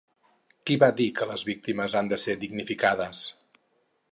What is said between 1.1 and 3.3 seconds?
que les víctimes han de ser dignificades?